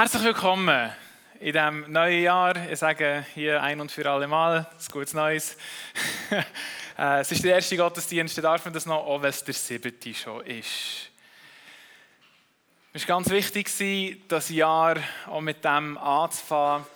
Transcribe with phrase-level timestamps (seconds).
[0.00, 0.92] Herzlich willkommen
[1.40, 2.70] in diesem neuen Jahr.
[2.70, 5.56] Ich sage hier ein und für alle Mal, ein gutes Neues.
[6.96, 9.54] Äh, es ist der erste Gottesdienst, da darf man das noch, auch wenn es der
[9.54, 11.10] siebte schon ist.
[12.92, 16.86] Es war ganz wichtig, das Jahr auch mit dem anzufangen,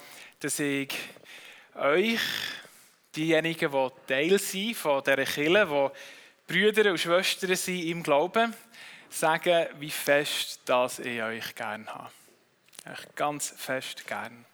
[0.40, 0.92] dass ich
[1.76, 2.20] euch,
[3.14, 5.90] diejenigen, die Teil sind von dieser Kirche,
[6.48, 8.54] die Brüder und Schwestern sind im Glauben,
[9.08, 12.21] sagen, wie fest dass ich euch gerne habe.
[12.84, 14.44] Ich ganz fest gern.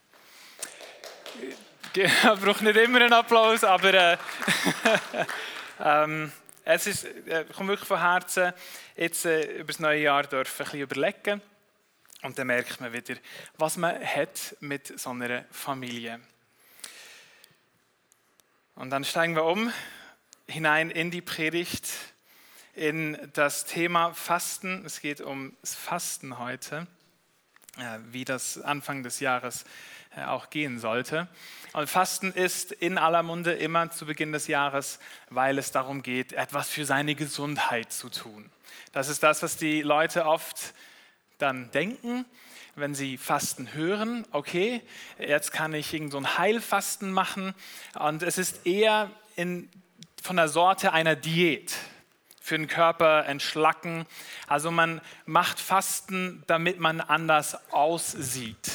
[1.95, 4.19] Ich brauche nicht immer einen Applaus, aber äh,
[5.83, 6.31] ähm,
[6.63, 8.53] es ist, äh, kommt wirklich von Herzen,
[8.97, 11.41] jetzt äh, über das neue Jahr dürfen ein bisschen überlegen
[12.21, 13.15] und dann merkt man wieder,
[13.57, 16.21] was man hat mit so einer Familie.
[18.75, 19.73] Und dann steigen wir um
[20.47, 21.89] hinein in die Predigt,
[22.75, 24.85] in das Thema Fasten.
[24.85, 26.87] Es geht um das Fasten heute.
[27.79, 29.65] Äh, wie das Anfang des Jahres
[30.17, 31.29] äh, auch gehen sollte.
[31.75, 34.99] Und Fasten ist in aller Munde immer zu Beginn des Jahres,
[35.31, 38.51] weil es darum geht, etwas für seine Gesundheit zu tun.
[38.91, 40.75] Das ist das, was die Leute oft
[41.39, 42.25] dann denken,
[42.75, 44.27] wenn sie Fasten hören.
[44.33, 44.83] Okay,
[45.21, 47.55] jetzt kann ich irgend so ein Heilfasten machen.
[47.97, 49.69] Und es ist eher in,
[50.21, 51.77] von der Sorte einer Diät
[52.49, 54.07] für den Körper entschlacken.
[54.47, 58.71] Also man macht Fasten, damit man anders aussieht.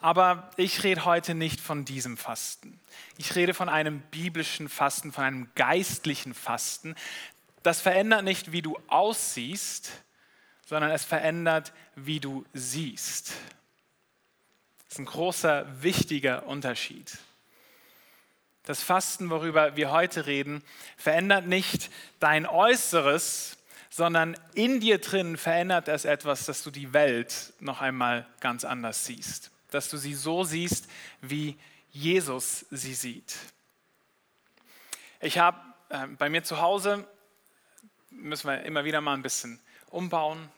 [0.00, 2.78] Aber ich rede heute nicht von diesem Fasten.
[3.16, 6.94] Ich rede von einem biblischen Fasten, von einem geistlichen Fasten.
[7.64, 9.90] Das verändert nicht, wie du aussiehst,
[10.64, 13.32] sondern es verändert, wie du siehst.
[14.84, 17.18] Das ist ein großer, wichtiger Unterschied.
[18.68, 20.62] Das Fasten, worüber wir heute reden,
[20.98, 23.56] verändert nicht dein Äußeres,
[23.88, 29.06] sondern in dir drin verändert es etwas, dass du die Welt noch einmal ganz anders
[29.06, 29.50] siehst.
[29.70, 30.86] Dass du sie so siehst,
[31.22, 31.58] wie
[31.92, 33.36] Jesus sie sieht.
[35.22, 35.58] Ich habe
[35.88, 37.08] äh, bei mir zu Hause,
[38.10, 39.58] müssen wir immer wieder mal ein bisschen
[39.88, 40.50] umbauen,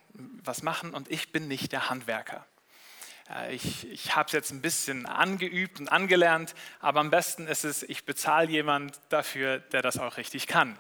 [0.43, 2.45] was machen und ich bin nicht der Handwerker.
[3.51, 7.83] Ich, ich habe es jetzt ein bisschen angeübt und angelernt, aber am besten ist es,
[7.83, 10.79] ich bezahle jemand dafür, der das auch richtig kann.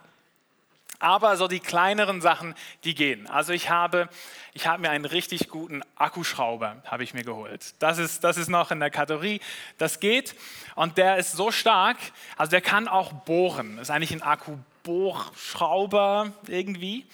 [0.98, 3.26] Aber so die kleineren Sachen, die gehen.
[3.26, 4.10] Also ich habe,
[4.52, 7.74] ich habe mir einen richtig guten Akkuschrauber, habe ich mir geholt.
[7.78, 9.40] Das ist, das ist noch in der Kategorie,
[9.78, 10.34] das geht.
[10.74, 11.96] Und der ist so stark,
[12.36, 13.76] also der kann auch bohren.
[13.76, 17.06] Das ist eigentlich ein Akkubohrschrauber irgendwie.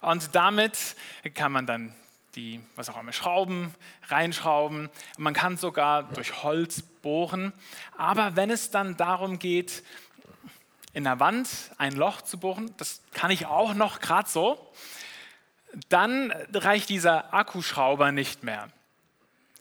[0.00, 0.96] Und damit
[1.34, 1.94] kann man dann
[2.34, 3.74] die, was auch immer, Schrauben
[4.08, 4.90] reinschrauben.
[5.16, 7.52] Man kann sogar durch Holz bohren.
[7.96, 9.82] Aber wenn es dann darum geht,
[10.92, 14.72] in der Wand ein Loch zu bohren, das kann ich auch noch gerade so,
[15.88, 18.68] dann reicht dieser Akkuschrauber nicht mehr.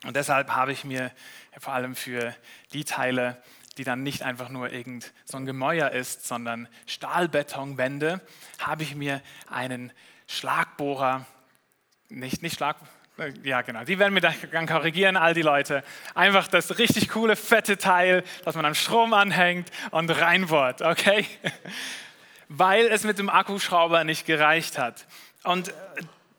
[0.05, 1.11] Und deshalb habe ich mir
[1.59, 2.35] vor allem für
[2.73, 3.41] die Teile,
[3.77, 8.21] die dann nicht einfach nur irgend so ein Gemäuer ist, sondern Stahlbetonwände,
[8.59, 9.91] habe ich mir einen
[10.27, 11.25] Schlagbohrer
[12.09, 12.77] nicht, nicht Schlag,
[13.43, 15.83] ja genau, die werden mir dann korrigieren, all die Leute.
[16.13, 21.25] Einfach das richtig coole, fette Teil, das man am Strom anhängt und reinbohrt, okay?
[22.49, 25.05] Weil es mit dem Akkuschrauber nicht gereicht hat.
[25.43, 25.73] Und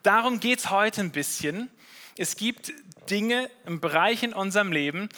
[0.02, 1.70] darum geht es heute ein bisschen.
[2.16, 2.72] Es gibt
[3.10, 5.08] Dinge im Bereich in unserem Leben,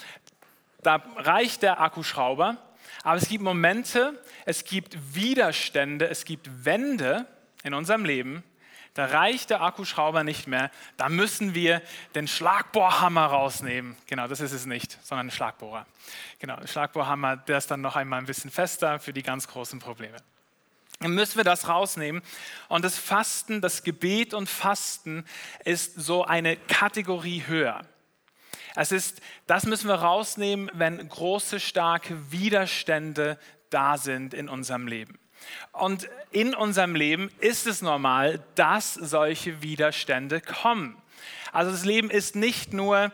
[0.83, 2.57] da reicht der Akkuschrauber,
[3.03, 7.27] aber es gibt Momente, es gibt Widerstände, es gibt Wände
[7.63, 8.43] in unserem Leben,
[8.93, 10.69] da reicht der Akkuschrauber nicht mehr.
[10.97, 11.81] Da müssen wir
[12.13, 13.95] den Schlagbohrhammer rausnehmen.
[14.07, 15.85] Genau, das ist es nicht, sondern ein Schlagbohrer.
[16.39, 19.79] Genau, ein Schlagbohrhammer, der ist dann noch einmal ein bisschen fester für die ganz großen
[19.79, 20.17] Probleme.
[20.99, 22.21] Dann müssen wir das rausnehmen.
[22.67, 25.25] Und das Fasten, das Gebet und Fasten
[25.63, 27.81] ist so eine Kategorie höher.
[28.75, 35.17] Es ist, das müssen wir rausnehmen, wenn große, starke Widerstände da sind in unserem Leben.
[35.71, 41.01] Und in unserem Leben ist es normal, dass solche Widerstände kommen.
[41.51, 43.11] Also das Leben ist nicht nur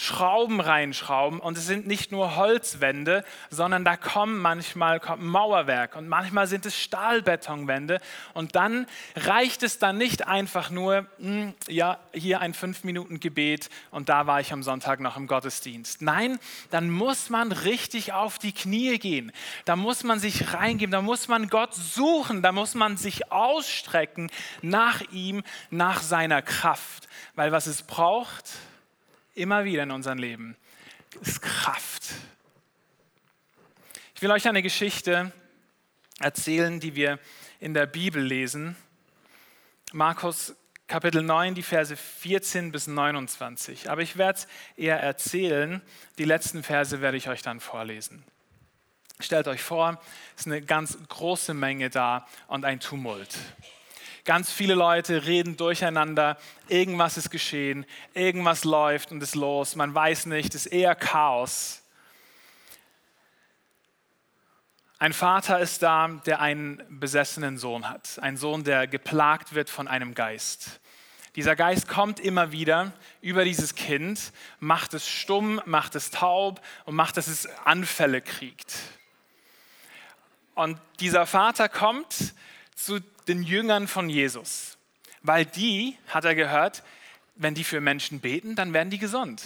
[0.00, 6.06] Schrauben reinschrauben und es sind nicht nur Holzwände, sondern da kommen manchmal kommt Mauerwerk und
[6.06, 8.00] manchmal sind es Stahlbetonwände
[8.32, 8.86] und dann
[9.16, 14.08] reicht es dann nicht einfach nur, mh, hm, ja, hier ein fünf Minuten Gebet und
[14.08, 16.00] da war ich am Sonntag noch im Gottesdienst.
[16.00, 16.38] Nein,
[16.70, 19.32] dann muss man richtig auf die Knie gehen,
[19.64, 24.30] da muss man sich reingeben, da muss man Gott suchen, da muss man sich ausstrecken
[24.62, 28.44] nach ihm, nach seiner Kraft, weil was es braucht,
[29.38, 30.56] immer wieder in unserem Leben,
[31.20, 32.02] ist Kraft.
[34.14, 35.32] Ich will euch eine Geschichte
[36.18, 37.20] erzählen, die wir
[37.60, 38.76] in der Bibel lesen.
[39.92, 40.56] Markus
[40.88, 43.90] Kapitel 9, die Verse 14 bis 29.
[43.90, 45.82] Aber ich werde es eher erzählen.
[46.18, 48.24] Die letzten Verse werde ich euch dann vorlesen.
[49.20, 50.00] Stellt euch vor,
[50.34, 53.36] es ist eine ganz große Menge da und ein Tumult.
[54.28, 56.36] Ganz viele Leute reden durcheinander,
[56.68, 61.82] irgendwas ist geschehen, irgendwas läuft und ist los, man weiß nicht, es ist eher Chaos.
[64.98, 69.88] Ein Vater ist da, der einen besessenen Sohn hat, ein Sohn, der geplagt wird von
[69.88, 70.78] einem Geist.
[71.34, 72.92] Dieser Geist kommt immer wieder
[73.22, 78.74] über dieses Kind, macht es stumm, macht es taub und macht, dass es Anfälle kriegt.
[80.54, 82.34] Und dieser Vater kommt
[82.74, 84.78] zu den Jüngern von Jesus,
[85.22, 86.82] weil die, hat er gehört,
[87.36, 89.42] wenn die für Menschen beten, dann werden die gesund.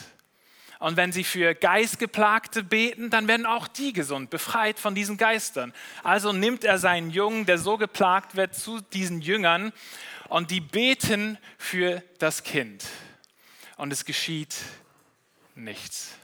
[0.78, 5.72] Und wenn sie für Geistgeplagte beten, dann werden auch die gesund, befreit von diesen Geistern.
[6.02, 9.72] Also nimmt er seinen Jungen, der so geplagt wird, zu diesen Jüngern
[10.28, 12.84] und die beten für das Kind.
[13.76, 14.56] Und es geschieht
[15.54, 16.16] nichts.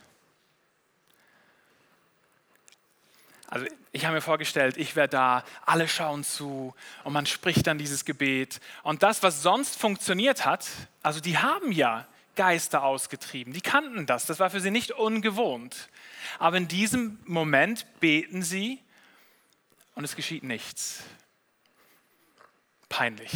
[3.46, 3.66] Also
[3.98, 6.72] ich habe mir vorgestellt, ich wäre da, alle schauen zu
[7.02, 8.60] und man spricht dann dieses Gebet.
[8.84, 10.68] Und das, was sonst funktioniert hat,
[11.02, 12.06] also die haben ja
[12.36, 15.88] Geister ausgetrieben, die kannten das, das war für sie nicht ungewohnt.
[16.38, 18.78] Aber in diesem Moment beten sie
[19.96, 21.02] und es geschieht nichts.
[22.88, 23.32] Peinlich.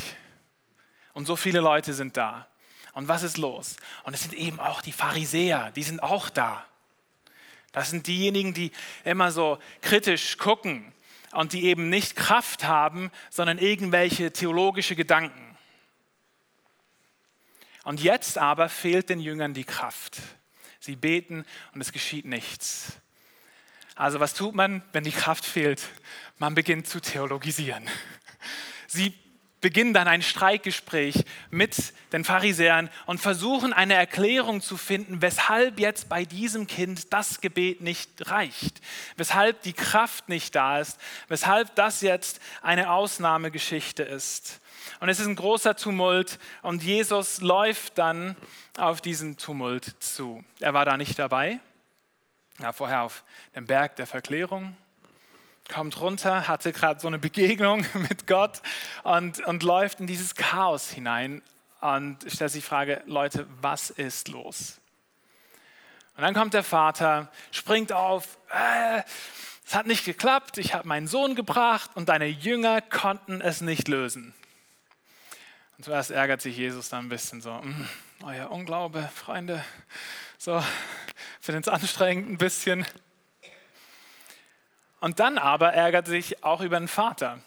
[1.13, 2.47] Und so viele Leute sind da.
[2.93, 3.77] Und was ist los?
[4.05, 6.65] Und es sind eben auch die Pharisäer, die sind auch da.
[7.73, 8.71] Das sind diejenigen, die
[9.05, 10.93] immer so kritisch gucken
[11.33, 15.57] und die eben nicht Kraft haben, sondern irgendwelche theologische Gedanken.
[17.85, 20.19] Und jetzt aber fehlt den Jüngern die Kraft.
[20.79, 22.93] Sie beten und es geschieht nichts.
[23.95, 25.83] Also was tut man, wenn die Kraft fehlt?
[26.39, 27.89] Man beginnt zu theologisieren.
[28.87, 29.15] Sie
[29.63, 36.11] beginnen dann ein Streikgespräch mit den Pharisäern und versuchen eine Erklärung zu finden, weshalb jetzt
[36.11, 38.83] bei diesem Kind das Gebet nicht reicht,
[39.17, 44.61] weshalb die Kraft nicht da ist, weshalb das jetzt eine Ausnahmegeschichte ist.
[45.01, 48.37] Und es ist ein großer Tumult und Jesus läuft dann
[48.77, 50.45] auf diesen Tumult zu.
[50.61, 51.61] Er war da nicht dabei,
[52.59, 53.25] er vorher auf
[53.55, 54.77] dem Berg der Verklärung
[55.73, 58.61] kommt runter, hatte gerade so eine Begegnung mit Gott
[59.05, 61.43] und, und läuft in dieses Chaos hinein
[61.81, 64.81] und stellt sich die Frage, Leute, was ist los?
[66.17, 69.03] Und dann kommt der Vater, springt auf, äh,
[69.67, 73.89] es hat nicht geklappt, ich habe meinen Sohn gebracht und deine Jünger konnten es nicht
[73.89, 74.35] lösen.
[75.79, 77.89] Und zuerst ärgert sich Jesus dann ein bisschen so, mm,
[78.25, 79.65] euer Unglaube, Freunde,
[80.37, 80.63] so,
[81.41, 82.87] finde es anstrengend ein bisschen.
[85.03, 87.41] Und dann aber ärgert sich auch über den Vater,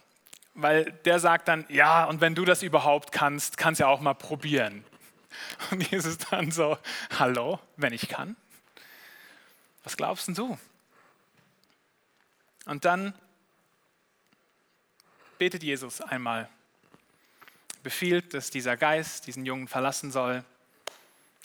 [0.56, 4.02] weil der sagt dann, ja, und wenn du das überhaupt kannst, kannst du ja auch
[4.02, 4.84] mal probieren.
[5.72, 6.78] Und Jesus dann so,
[7.18, 8.36] hallo, wenn ich kann?
[9.86, 10.57] Was glaubst denn du?
[12.66, 13.13] Und dann
[15.38, 16.50] betet Jesus einmal,
[17.84, 20.44] befiehlt, dass dieser Geist diesen Jungen verlassen soll.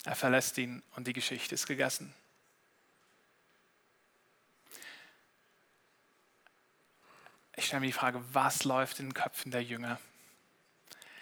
[0.03, 2.13] Er verlässt ihn und die Geschichte ist gegessen.
[7.61, 9.99] Ich stelle mir die Frage, was läuft in den Köpfen der Jünger?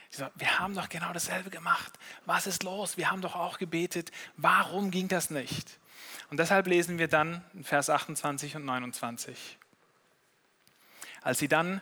[0.09, 1.91] So, wir haben doch genau dasselbe gemacht.
[2.25, 2.95] Was ist los?
[2.95, 4.11] Wir haben doch auch gebetet.
[4.37, 5.77] Warum ging das nicht?
[6.29, 9.57] Und deshalb lesen wir dann in Vers 28 und 29.
[11.21, 11.81] Als sie dann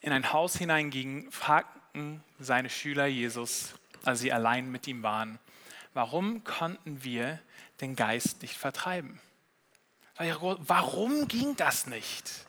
[0.00, 3.74] in ein Haus hineingingen, fragten seine Schüler Jesus,
[4.04, 5.38] als sie allein mit ihm waren,
[5.92, 7.38] warum konnten wir
[7.82, 9.20] den Geist nicht vertreiben?
[10.16, 12.45] Warum ging das nicht?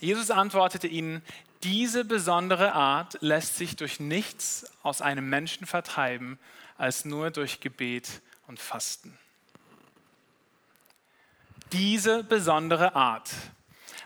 [0.00, 1.22] Jesus antwortete ihnen,
[1.62, 6.38] diese besondere Art lässt sich durch nichts aus einem Menschen vertreiben,
[6.78, 9.18] als nur durch Gebet und Fasten.
[11.72, 13.30] Diese besondere Art.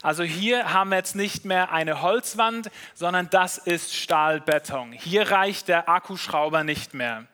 [0.03, 4.93] Also hier haben wir jetzt nicht mehr eine Holzwand, sondern das ist Stahlbeton.
[4.93, 7.27] Hier reicht der Akkuschrauber nicht mehr.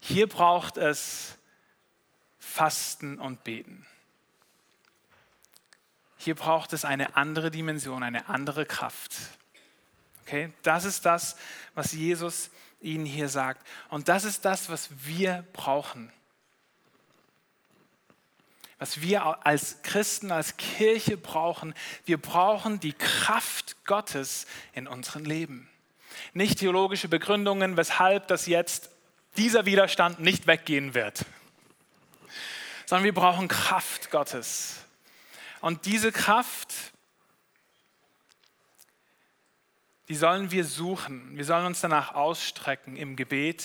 [0.00, 1.36] Hier braucht es
[2.38, 3.86] Fasten und Beten.
[6.26, 9.12] Hier braucht es eine andere Dimension, eine andere Kraft.
[10.22, 10.52] Okay?
[10.64, 11.36] Das ist das,
[11.76, 13.64] was Jesus ihnen hier sagt.
[13.90, 16.12] Und das ist das, was wir brauchen.
[18.80, 21.74] Was wir als Christen, als Kirche brauchen.
[22.06, 25.70] Wir brauchen die Kraft Gottes in unserem Leben.
[26.34, 28.90] Nicht theologische Begründungen, weshalb das jetzt
[29.36, 31.24] dieser Widerstand nicht weggehen wird,
[32.84, 34.85] sondern wir brauchen Kraft Gottes.
[35.60, 36.74] Und diese Kraft,
[40.08, 41.36] die sollen wir suchen.
[41.36, 43.64] Wir sollen uns danach ausstrecken im Gebet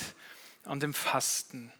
[0.65, 1.71] und im Fasten.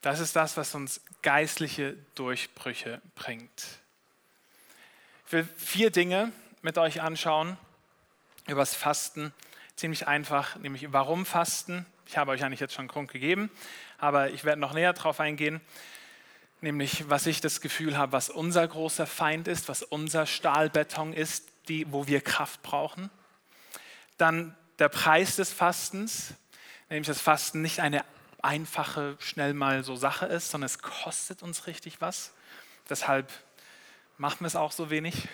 [0.00, 3.66] Das ist das, was uns geistliche Durchbrüche bringt.
[5.26, 6.32] Ich will vier Dinge
[6.62, 7.56] mit euch anschauen
[8.46, 9.34] übers Fasten.
[9.74, 11.84] Ziemlich einfach, nämlich warum Fasten.
[12.06, 13.50] Ich habe euch eigentlich jetzt schon einen Grund gegeben,
[13.98, 15.60] aber ich werde noch näher darauf eingehen.
[16.60, 21.48] Nämlich, was ich das Gefühl habe, was unser großer Feind ist, was unser Stahlbeton ist,
[21.68, 23.10] die, wo wir Kraft brauchen.
[24.16, 26.34] Dann der Preis des Fastens,
[26.88, 28.04] nämlich das Fasten nicht eine
[28.42, 32.32] einfache, schnell mal so Sache ist, sondern es kostet uns richtig was.
[32.88, 33.30] Deshalb
[34.18, 35.28] machen wir es auch so wenig.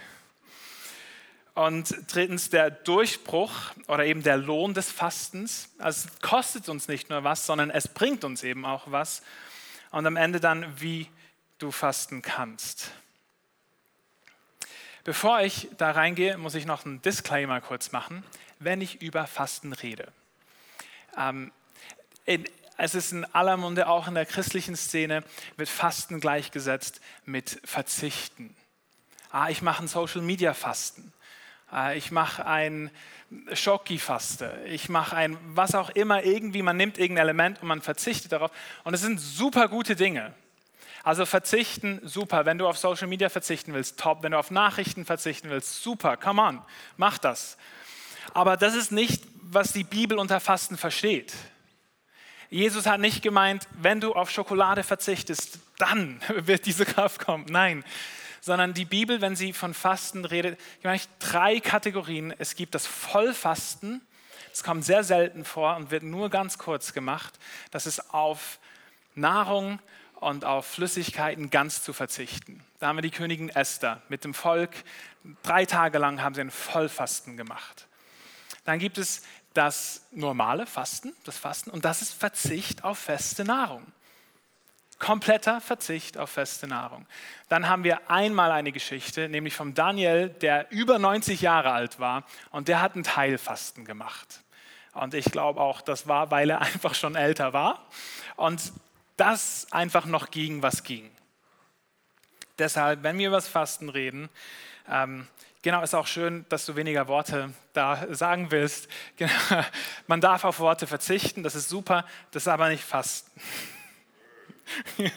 [1.55, 3.52] Und drittens der Durchbruch
[3.87, 5.69] oder eben der Lohn des Fastens.
[5.79, 9.23] Also es kostet uns nicht nur was, sondern es bringt uns eben auch was.
[9.92, 11.08] Und am Ende dann, wie
[11.58, 12.90] du fasten kannst.
[15.04, 18.25] Bevor ich da reingehe, muss ich noch einen Disclaimer kurz machen,
[18.58, 20.12] wenn ich über Fasten rede.
[21.16, 21.52] Ähm,
[22.25, 22.44] in,
[22.76, 25.25] es ist in aller Munde, auch in der christlichen Szene,
[25.56, 28.56] wird Fasten gleichgesetzt mit Verzichten.
[29.30, 31.12] Ah, ich mache ein Social-Media-Fasten.
[31.12, 31.22] Ah,
[31.95, 32.91] ich mache ein
[33.52, 34.62] Schocki-Faste.
[34.67, 38.50] Ich mache ein was auch immer, irgendwie, man nimmt irgendein Element und man verzichtet darauf.
[38.85, 40.35] Und es sind super gute Dinge.
[41.02, 42.45] Also verzichten, super.
[42.47, 44.23] Wenn du auf Social Media verzichten willst, top.
[44.23, 46.17] Wenn du auf Nachrichten verzichten willst, super.
[46.17, 46.62] Come on,
[46.97, 47.57] mach das.
[48.35, 51.33] Aber das ist nicht, was die Bibel unter Fasten versteht.
[52.50, 57.47] Jesus hat nicht gemeint, wenn du auf Schokolade verzichtest, dann wird diese Kraft kommen.
[57.49, 57.83] Nein,
[58.42, 62.34] sondern die Bibel, wenn sie von Fasten redet, ich meine drei Kategorien.
[62.38, 64.02] Es gibt das Vollfasten,
[64.52, 67.38] es kommt sehr selten vor und wird nur ganz kurz gemacht.
[67.70, 68.58] Das ist auf
[69.14, 69.78] Nahrung
[70.16, 72.62] und auf Flüssigkeiten ganz zu verzichten.
[72.80, 74.70] Da haben wir die Königin Esther mit dem Volk.
[75.44, 77.87] Drei Tage lang haben sie ein Vollfasten gemacht.
[78.64, 79.22] Dann gibt es
[79.54, 83.87] das normale Fasten, das Fasten, und das ist Verzicht auf feste Nahrung.
[85.02, 87.06] Kompletter Verzicht auf feste Nahrung.
[87.49, 92.23] Dann haben wir einmal eine Geschichte, nämlich vom Daniel, der über 90 Jahre alt war
[92.52, 94.42] und der hat ein Teilfasten gemacht.
[94.92, 97.85] Und ich glaube auch, das war, weil er einfach schon älter war.
[98.37, 98.73] Und
[99.16, 101.11] das einfach noch ging, was ging.
[102.61, 104.28] Deshalb, wenn wir über das Fasten reden,
[104.88, 105.26] ähm,
[105.62, 108.88] genau, ist auch schön, dass du weniger Worte da sagen willst.
[109.16, 109.32] Genau,
[110.06, 113.32] man darf auf Worte verzichten, das ist super, das ist aber nicht Fasten.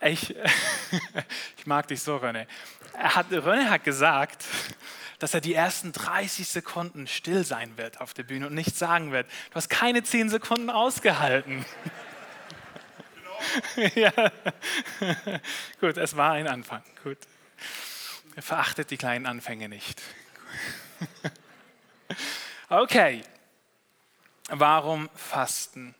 [0.00, 0.34] ich,
[1.58, 2.46] ich mag dich so, René.
[2.94, 4.44] Er hat, René hat gesagt,
[5.18, 9.12] dass er die ersten 30 Sekunden still sein wird auf der Bühne und nichts sagen
[9.12, 9.28] wird.
[9.50, 11.64] Du hast keine 10 Sekunden ausgehalten.
[13.74, 13.88] Genau.
[13.94, 14.32] ja.
[15.80, 16.82] Gut, es war ein Anfang.
[17.04, 17.18] Gut.
[18.34, 20.02] Er verachtet die kleinen Anfänge nicht.
[22.68, 23.22] okay.
[24.48, 25.94] Warum fasten?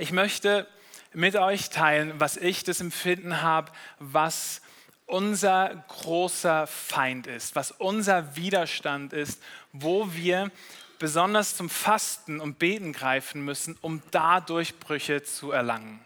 [0.00, 0.68] Ich möchte
[1.12, 4.62] mit euch teilen, was ich das Empfinden habe, was
[5.06, 10.52] unser großer Feind ist, was unser Widerstand ist, wo wir
[11.00, 15.98] besonders zum Fasten und Beten greifen müssen, um da Durchbrüche zu erlangen.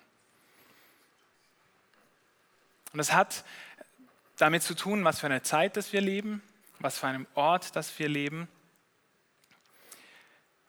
[2.95, 3.45] Und es hat
[4.39, 6.43] damit zu tun, was für eine Zeit das wir leben,
[6.79, 8.49] was für einen Ort das wir leben,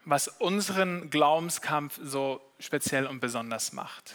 [0.06, 4.14] was unseren Glaubenskampf so speziell und besonders macht.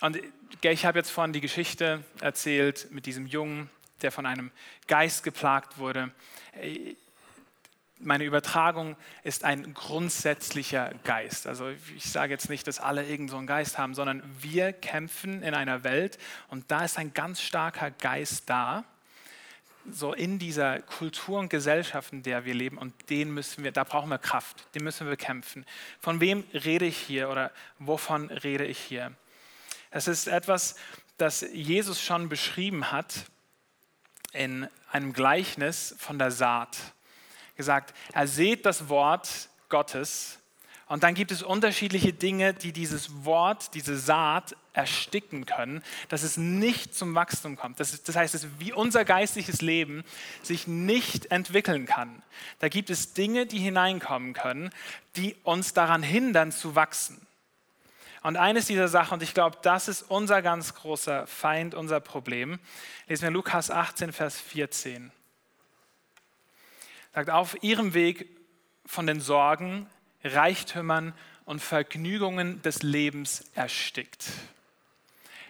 [0.00, 0.18] Und
[0.62, 3.70] ich habe jetzt vorhin die Geschichte erzählt mit diesem Jungen,
[4.02, 4.50] der von einem
[4.86, 6.10] Geist geplagt wurde.
[7.98, 11.46] Meine Übertragung ist ein grundsätzlicher Geist.
[11.46, 15.42] Also ich sage jetzt nicht, dass alle irgend so einen Geist haben, sondern wir kämpfen
[15.42, 16.18] in einer Welt
[16.48, 18.84] und da ist ein ganz starker Geist da,
[19.90, 23.84] so in dieser Kultur und Gesellschaft, in der wir leben, und den müssen wir, da
[23.84, 25.66] brauchen wir Kraft, den müssen wir kämpfen.
[26.00, 29.12] Von wem rede ich hier oder wovon rede ich hier?
[29.90, 30.76] Es ist etwas,
[31.18, 33.26] das Jesus schon beschrieben hat
[34.32, 36.76] in einem Gleichnis von der Saat.
[37.56, 40.38] Gesagt, er seht das Wort Gottes
[40.86, 46.36] und dann gibt es unterschiedliche Dinge, die dieses Wort, diese Saat ersticken können, dass es
[46.36, 47.80] nicht zum Wachstum kommt.
[47.80, 50.04] Das, das heißt, dass wie unser geistliches Leben
[50.42, 52.22] sich nicht entwickeln kann.
[52.58, 54.70] Da gibt es Dinge, die hineinkommen können,
[55.16, 57.26] die uns daran hindern zu wachsen.
[58.22, 62.58] Und eines dieser Sachen, und ich glaube, das ist unser ganz großer Feind, unser Problem,
[63.06, 65.12] lesen wir Lukas 18, Vers 14.
[67.14, 68.28] Sagt, auf ihrem Weg
[68.86, 69.88] von den Sorgen,
[70.24, 71.12] Reichtümern
[71.44, 74.26] und Vergnügungen des Lebens erstickt.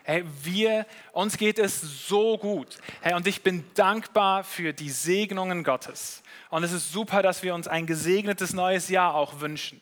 [0.07, 2.77] Hey, wir, uns geht es so gut.
[3.01, 6.23] Hey, und ich bin dankbar für die Segnungen Gottes.
[6.51, 9.81] Und es ist super, dass wir uns ein gesegnetes neues Jahr auch wünschen.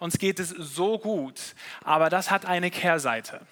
[0.00, 1.54] Uns geht es so gut,
[1.84, 3.46] aber das hat eine Kehrseite.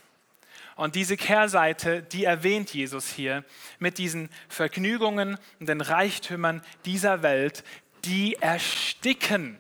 [0.75, 3.45] Und diese Kehrseite, die erwähnt Jesus hier
[3.79, 7.63] mit diesen Vergnügungen und den Reichtümern dieser Welt,
[8.05, 9.59] die ersticken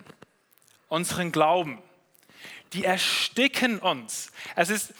[0.88, 1.83] unseren Glauben.
[2.73, 4.30] Die ersticken uns.
[4.57, 4.92] Es ist,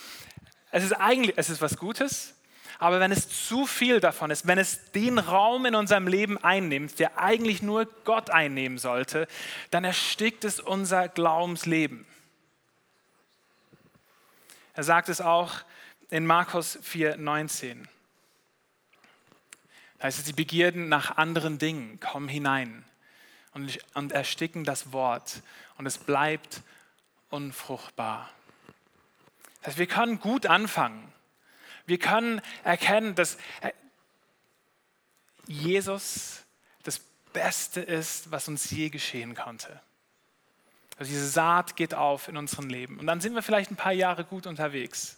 [0.71, 2.35] es ist eigentlich, es ist was Gutes,
[2.79, 6.99] aber wenn es zu viel davon ist, wenn es den Raum in unserem Leben einnimmt,
[6.99, 9.27] der eigentlich nur Gott einnehmen sollte,
[9.71, 12.07] dann erstickt es unser Glaubensleben.
[14.75, 15.55] Er sagt es auch
[16.09, 17.85] in Markus 4,19.
[19.99, 22.85] Da heißt es, die Begierden nach anderen Dingen kommen hinein
[23.55, 25.43] und, und ersticken das Wort
[25.77, 26.63] und es bleibt
[27.31, 28.31] unfruchtbar.
[29.61, 31.13] Das heißt, wir können gut anfangen.
[31.87, 33.73] Wir können erkennen, dass äh,
[35.47, 36.45] Jesus
[36.83, 37.01] das
[37.33, 39.81] Beste ist, was uns je geschehen konnte.
[40.99, 42.99] Also diese Saat geht auf in unserem Leben.
[42.99, 45.17] Und dann sind wir vielleicht ein paar Jahre gut unterwegs.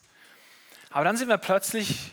[0.90, 2.12] Aber dann sind wir plötzlich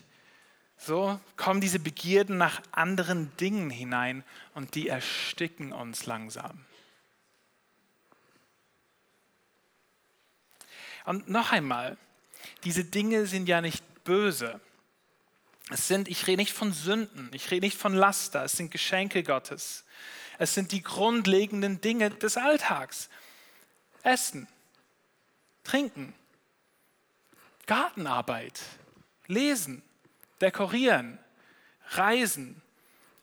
[0.78, 6.66] so, kommen diese Begierden nach anderen Dingen hinein und die ersticken uns langsam.
[11.06, 11.98] Und noch einmal,
[12.64, 14.60] diese Dinge sind ja nicht böse.
[15.70, 19.24] Es sind, ich rede nicht von Sünden, ich rede nicht von Laster, es sind Geschenke
[19.24, 19.86] Gottes.
[20.38, 23.10] Es sind die grundlegenden Dinge des Alltags.
[24.04, 24.48] Essen,
[25.64, 26.14] trinken,
[27.66, 28.62] Gartenarbeit,
[29.28, 29.82] lesen,
[30.42, 31.20] dekorieren,
[31.90, 32.62] reisen,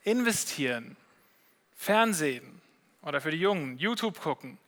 [0.03, 0.97] investieren,
[1.77, 2.61] Fernsehen
[3.03, 4.59] oder für die Jungen YouTube gucken,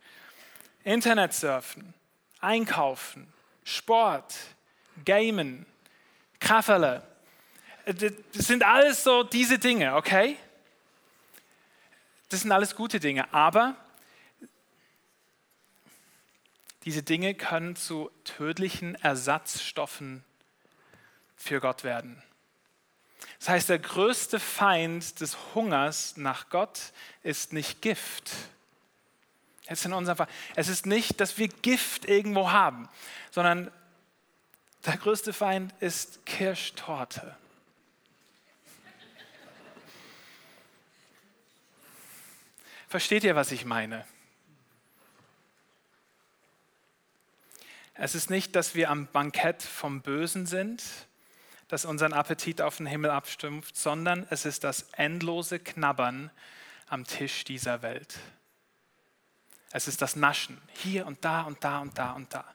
[0.83, 1.93] Internet surfen,
[2.39, 3.31] einkaufen,
[3.63, 4.35] Sport,
[5.03, 5.65] Gamen,
[6.39, 7.03] Krafferle.
[7.85, 10.37] Das sind alles so diese Dinge, okay?
[12.29, 13.75] Das sind alles gute Dinge, aber
[16.83, 20.23] diese Dinge können zu tödlichen Ersatzstoffen
[21.35, 22.21] für Gott werden.
[23.39, 26.91] Das heißt, der größte Feind des Hungers nach Gott
[27.23, 28.31] ist nicht Gift.
[29.69, 30.27] Jetzt in unserem Fall.
[30.55, 32.87] Es ist nicht, dass wir Gift irgendwo haben,
[33.31, 33.71] sondern
[34.85, 37.35] der größte Feind ist Kirschtorte.
[42.87, 44.05] Versteht ihr, was ich meine?
[47.95, 50.83] Es ist nicht, dass wir am Bankett vom Bösen sind,
[51.67, 56.31] das unseren Appetit auf den Himmel abstumpft, sondern es ist das endlose Knabbern
[56.87, 58.19] am Tisch dieser Welt.
[59.71, 62.45] Es ist das Naschen, hier und da und da und da und da.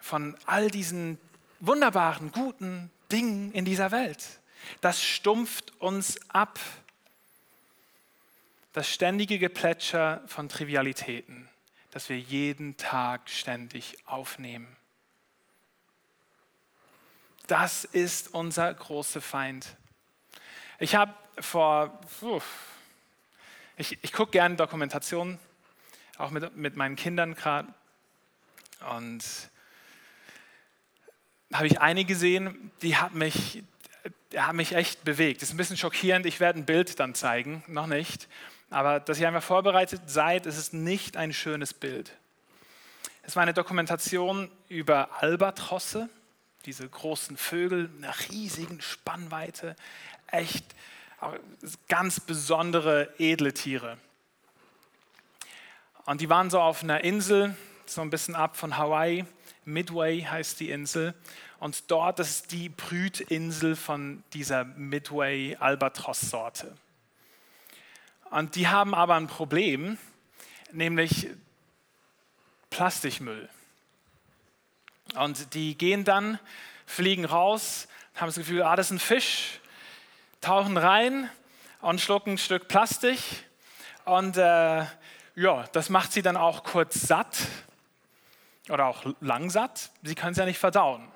[0.00, 1.18] Von all diesen
[1.60, 4.40] wunderbaren, guten Dingen in dieser Welt.
[4.80, 6.60] Das stumpft uns ab.
[8.72, 11.48] Das ständige Geplätscher von Trivialitäten
[11.92, 14.66] das wir jeden Tag ständig aufnehmen.
[17.46, 19.76] Das ist unser großer Feind.
[20.78, 21.98] Ich habe vor,
[23.76, 25.38] ich, ich gucke gerne Dokumentationen,
[26.18, 27.72] auch mit, mit meinen Kindern gerade.
[28.90, 29.24] Und
[31.52, 33.62] habe ich eine gesehen, die hat mich,
[34.32, 35.42] die hat mich echt bewegt.
[35.42, 36.26] Das ist ein bisschen schockierend.
[36.26, 38.28] Ich werde ein Bild dann zeigen, noch nicht.
[38.70, 42.12] Aber dass ihr einmal vorbereitet seid, ist es nicht ein schönes Bild.
[43.22, 46.08] Es war eine Dokumentation über Albatrosse,
[46.64, 49.74] diese großen Vögel mit einer riesigen Spannweite,
[50.28, 50.64] echt
[51.88, 53.98] ganz besondere, edle Tiere.
[56.04, 59.24] Und die waren so auf einer Insel, so ein bisschen ab von Hawaii.
[59.64, 61.14] Midway heißt die Insel.
[61.60, 66.76] Und dort ist die Brütinsel von dieser Midway-Albatros-Sorte.
[68.30, 69.96] Und die haben aber ein Problem,
[70.72, 71.28] nämlich
[72.70, 73.48] Plastikmüll.
[75.14, 76.38] Und die gehen dann,
[76.86, 79.60] fliegen raus, haben das Gefühl, ah, das ist ein Fisch,
[80.40, 81.28] tauchen rein
[81.80, 83.18] und schlucken ein Stück Plastik.
[84.04, 84.84] Und äh,
[85.34, 87.38] ja, das macht sie dann auch kurz satt
[88.68, 89.90] oder auch lang satt.
[90.02, 91.06] Sie können es ja nicht verdauen.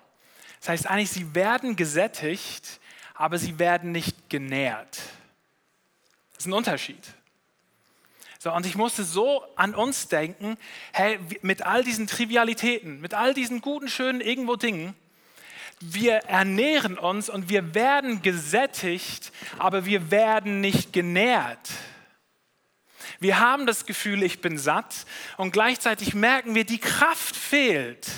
[0.61, 2.80] Das heißt eigentlich, sie werden gesättigt,
[3.14, 4.98] aber sie werden nicht genährt.
[6.35, 7.02] Das ist ein Unterschied.
[8.38, 10.57] So, und ich musste so an uns denken,
[10.92, 14.94] hey, mit all diesen Trivialitäten, mit all diesen guten, schönen irgendwo Dingen,
[15.81, 21.70] wir ernähren uns und wir werden gesättigt, aber wir werden nicht genährt.
[23.20, 28.11] Wir haben das Gefühl, ich bin satt und gleichzeitig merken wir, die Kraft fehlt.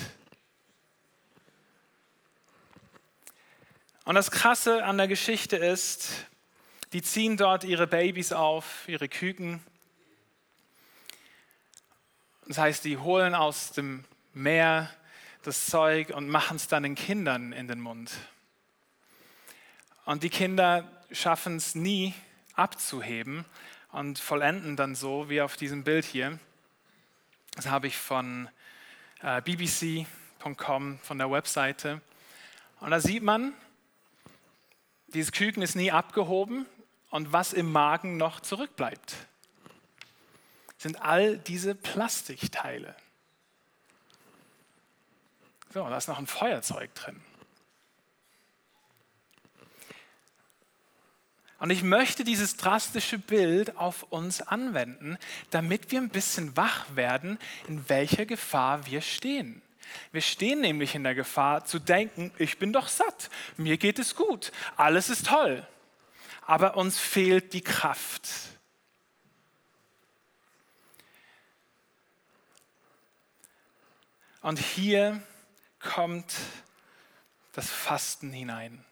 [4.05, 6.09] Und das Krasse an der Geschichte ist,
[6.93, 9.61] die ziehen dort ihre Babys auf, ihre Küken.
[12.49, 14.89] Das heißt, die holen aus dem Meer
[15.43, 18.11] das Zeug und machen es dann den Kindern in den Mund.
[20.05, 22.15] Und die Kinder schaffen es nie
[22.55, 23.45] abzuheben
[23.91, 26.39] und vollenden dann so wie auf diesem Bild hier.
[27.53, 28.49] Das habe ich von
[29.21, 32.01] äh, bbc.com, von der Webseite.
[32.79, 33.53] Und da sieht man,
[35.13, 36.65] dieses Küken ist nie abgehoben
[37.11, 39.15] und was im Magen noch zurückbleibt,
[40.79, 42.95] sind all diese Plastikteile.
[45.71, 47.21] So, da ist noch ein Feuerzeug drin.
[51.59, 55.17] Und ich möchte dieses drastische Bild auf uns anwenden,
[55.49, 57.37] damit wir ein bisschen wach werden,
[57.67, 59.61] in welcher Gefahr wir stehen.
[60.13, 64.15] Wir stehen nämlich in der Gefahr zu denken, ich bin doch satt, mir geht es
[64.15, 65.67] gut, alles ist toll.
[66.45, 68.29] Aber uns fehlt die Kraft.
[74.41, 75.21] Und hier
[75.79, 76.33] kommt
[77.53, 78.83] das Fasten hinein.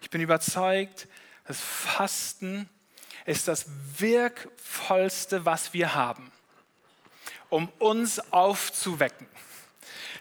[0.00, 1.08] Ich bin überzeugt,
[1.46, 2.68] das Fasten
[3.24, 3.66] ist das
[3.98, 6.32] wirkvollste, was wir haben,
[7.48, 9.28] um uns aufzuwecken.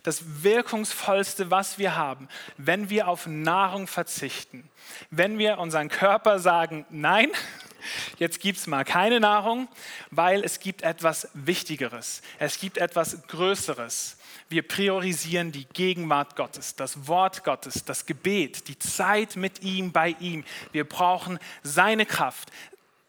[0.04, 4.70] Das wirkungsvollste, was wir haben, wenn wir auf Nahrung verzichten.
[5.12, 7.32] Wenn wir unseren Körper sagen, nein,
[8.18, 9.68] jetzt gibt es mal keine Nahrung,
[10.10, 12.22] weil es gibt etwas Wichtigeres.
[12.40, 14.18] Es gibt etwas Größeres.
[14.52, 20.10] Wir priorisieren die Gegenwart Gottes, das Wort Gottes, das Gebet, die Zeit mit ihm, bei
[20.20, 20.44] ihm.
[20.74, 22.52] Wir brauchen seine Kraft.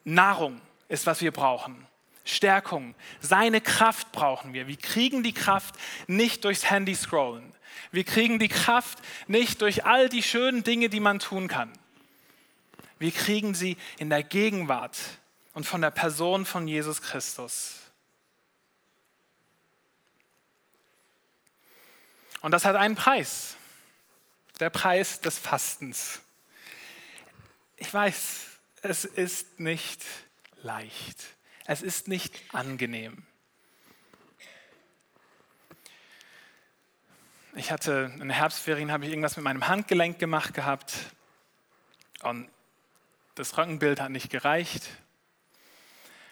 [0.05, 1.85] Nahrung ist, was wir brauchen.
[2.25, 4.69] Stärkung, seine Kraft brauchen wir.
[4.69, 5.75] Wir kriegen die Kraft
[6.07, 7.53] nicht durchs Handy scrollen.
[7.91, 11.73] Wir kriegen die Kraft nicht durch all die schönen Dinge, die man tun kann.
[13.01, 14.97] Wir kriegen sie in der Gegenwart
[15.55, 17.82] und von der Person von Jesus Christus.
[22.43, 23.57] Und das hat einen Preis.
[24.61, 26.21] Der Preis des Fastens.
[27.77, 28.47] Ich weiß,
[28.83, 30.05] es ist nicht
[30.63, 31.25] leicht.
[31.65, 33.25] Es ist nicht angenehm.
[37.55, 40.95] Ich hatte in den Herbstferien habe ich irgendwas mit meinem Handgelenk gemacht gehabt
[42.23, 42.49] und
[43.35, 44.89] das Röntgenbild hat nicht gereicht.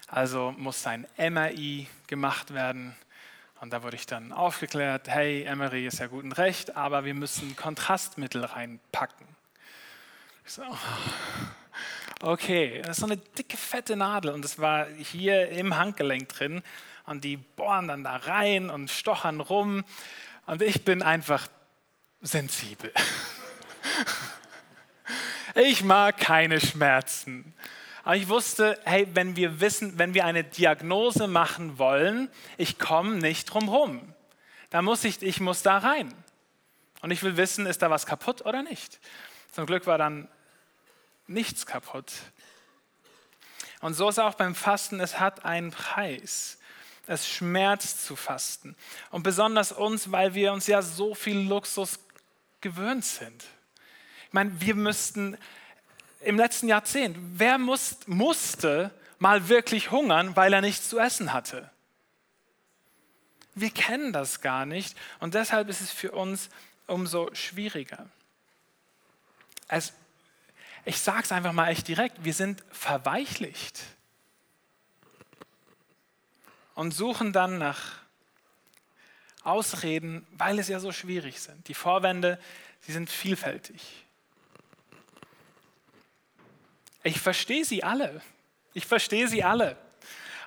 [0.06, 2.96] Also musste ein MRI gemacht werden
[3.60, 7.14] und da wurde ich dann aufgeklärt, hey, Emery ist ja gut und recht, aber wir
[7.14, 9.26] müssen Kontrastmittel reinpacken.
[10.46, 10.62] Ich so,
[12.22, 16.62] okay, das ist so eine dicke, fette Nadel und das war hier im Handgelenk drin
[17.04, 19.84] und die bohren dann da rein und stochern rum
[20.46, 21.48] und ich bin einfach
[22.20, 22.92] sensibel.
[25.56, 27.54] Ich mag keine Schmerzen.
[28.10, 33.14] Aber ich wusste, hey, wenn wir wissen, wenn wir eine Diagnose machen wollen, ich komme
[33.14, 34.14] nicht drum rum.
[34.68, 36.12] Da muss ich, ich muss da rein.
[37.02, 38.98] Und ich will wissen, ist da was kaputt oder nicht.
[39.52, 40.26] Zum Glück war dann
[41.28, 42.10] nichts kaputt.
[43.80, 46.58] Und so ist auch beim Fasten, es hat einen Preis.
[47.06, 48.74] Es schmerzt zu fasten.
[49.12, 52.00] Und besonders uns, weil wir uns ja so viel Luxus
[52.60, 53.44] gewöhnt sind.
[54.26, 55.38] Ich meine, wir müssten
[56.20, 61.70] im letzten Jahrzehnt, wer muss, musste mal wirklich hungern, weil er nichts zu essen hatte?
[63.54, 66.50] Wir kennen das gar nicht und deshalb ist es für uns
[66.86, 68.06] umso schwieriger.
[69.68, 69.92] Es,
[70.84, 73.82] ich sage es einfach mal echt direkt, wir sind verweichlicht
[76.74, 78.00] und suchen dann nach
[79.42, 81.66] Ausreden, weil es ja so schwierig sind.
[81.68, 82.38] Die Vorwände,
[82.80, 84.06] sie sind vielfältig.
[87.02, 88.20] Ich verstehe sie alle.
[88.74, 89.76] Ich verstehe sie alle.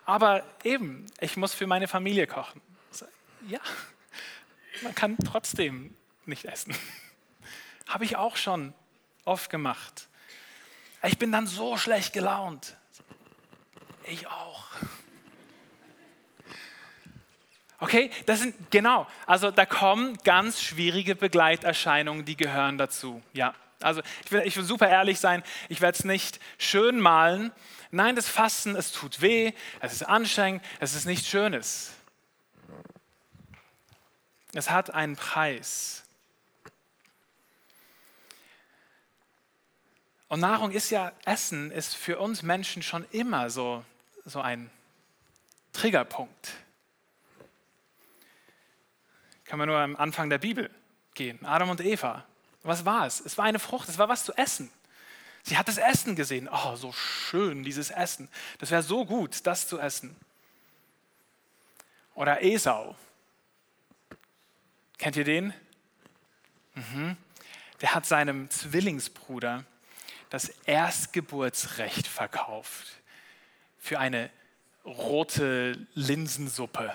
[0.05, 2.61] Aber eben, ich muss für meine Familie kochen.
[3.47, 3.59] Ja,
[4.81, 6.75] man kann trotzdem nicht essen.
[7.87, 8.73] Habe ich auch schon
[9.25, 10.07] oft gemacht.
[11.03, 12.77] Ich bin dann so schlecht gelaunt.
[14.05, 14.67] Ich auch.
[17.79, 23.21] Okay, das sind genau, also da kommen ganz schwierige Begleiterscheinungen, die gehören dazu.
[23.33, 27.51] Ja, also ich will, ich will super ehrlich sein, ich werde es nicht schön malen.
[27.91, 31.91] Nein, das Fasten, es tut weh, es ist anstrengend, es ist nichts Schönes.
[34.53, 36.03] Es hat einen Preis.
[40.27, 43.85] Und Nahrung ist ja, Essen ist für uns Menschen schon immer so,
[44.25, 44.71] so ein
[45.73, 46.53] Triggerpunkt.
[49.45, 50.71] Kann man nur am Anfang der Bibel
[51.13, 51.45] gehen.
[51.45, 52.25] Adam und Eva
[52.63, 53.19] Was war es?
[53.19, 54.71] Es war eine Frucht, es war was zu essen.
[55.43, 56.49] Sie hat das Essen gesehen.
[56.51, 58.29] Oh, so schön, dieses Essen.
[58.59, 60.15] Das wäre so gut, das zu essen.
[62.15, 62.95] Oder Esau.
[64.97, 65.53] Kennt ihr den?
[66.75, 67.17] Mhm.
[67.81, 69.65] Der hat seinem Zwillingsbruder
[70.29, 72.87] das Erstgeburtsrecht verkauft
[73.77, 74.29] für eine
[74.85, 76.93] rote Linsensuppe.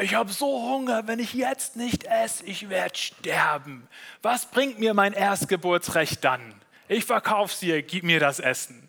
[0.00, 3.86] Ich habe so Hunger, wenn ich jetzt nicht esse, ich werde sterben.
[4.22, 6.54] Was bringt mir mein Erstgeburtsrecht dann?
[6.88, 8.88] Ich verkaufe es dir, gib mir das Essen.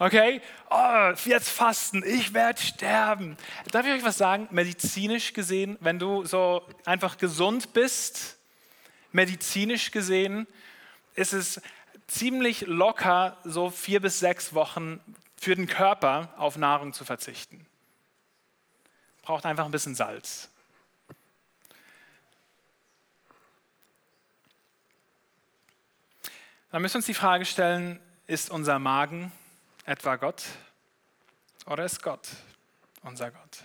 [0.00, 3.36] Okay, oh, jetzt fasten, ich werde sterben.
[3.70, 4.48] Darf ich euch was sagen?
[4.50, 8.36] Medizinisch gesehen, wenn du so einfach gesund bist,
[9.12, 10.48] medizinisch gesehen,
[11.14, 11.60] ist es
[12.08, 14.98] ziemlich locker, so vier bis sechs Wochen
[15.36, 17.64] für den Körper auf Nahrung zu verzichten.
[19.22, 20.50] Braucht einfach ein bisschen Salz.
[26.70, 29.30] Dann müssen wir uns die Frage stellen, ist unser Magen
[29.84, 30.42] etwa Gott
[31.66, 32.28] oder ist Gott
[33.02, 33.64] unser Gott?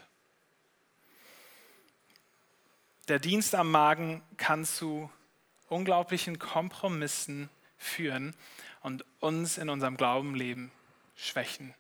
[3.08, 5.10] Der Dienst am Magen kann zu
[5.70, 8.36] unglaublichen Kompromissen führen
[8.82, 10.72] und uns in unserem Glaubenleben
[11.16, 11.74] schwächen.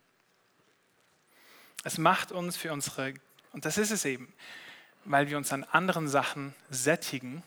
[1.83, 3.13] Es macht uns für unsere,
[3.53, 4.31] und das ist es eben,
[5.05, 7.43] weil wir uns an anderen Sachen sättigen,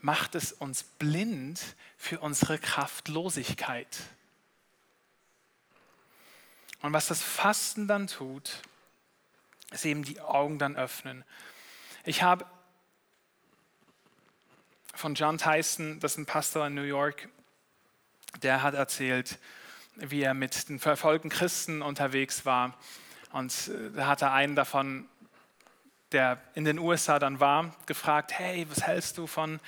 [0.00, 1.60] macht es uns blind
[1.96, 3.98] für unsere Kraftlosigkeit.
[6.82, 8.62] Und was das Fasten dann tut,
[9.70, 11.24] ist eben die Augen dann öffnen.
[12.04, 12.46] Ich habe
[14.94, 17.28] von John Tyson, das ist ein Pastor in New York,
[18.42, 19.38] der hat erzählt,
[19.96, 22.76] wie er mit den verfolgten Christen unterwegs war.
[23.32, 25.08] Und äh, da hat er einen davon,
[26.12, 29.60] der in den USA dann war, gefragt, hey, was hältst du von,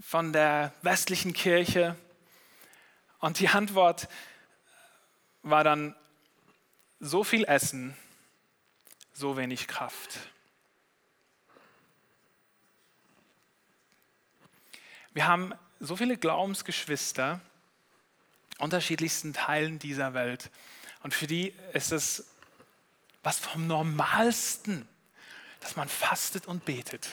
[0.00, 1.96] von der westlichen Kirche?
[3.18, 4.08] Und die Antwort
[5.42, 5.94] war dann,
[7.00, 7.96] so viel Essen,
[9.14, 10.18] so wenig Kraft.
[15.12, 17.40] Wir haben so viele Glaubensgeschwister,
[18.58, 20.50] unterschiedlichsten Teilen dieser Welt.
[21.02, 22.26] Und für die ist es
[23.22, 24.86] was vom Normalsten,
[25.60, 27.08] dass man fastet und betet.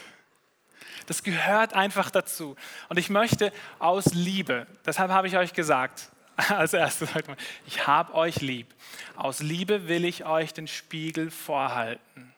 [1.05, 2.55] Das gehört einfach dazu.
[2.89, 7.09] Und ich möchte aus Liebe, deshalb habe ich euch gesagt, als erstes
[7.65, 8.73] ich habe euch lieb.
[9.15, 12.33] Aus Liebe will ich euch den Spiegel vorhalten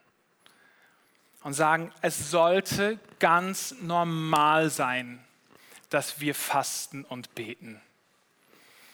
[1.44, 5.24] und sagen, es sollte ganz normal sein,
[5.90, 7.82] dass wir fasten und beten.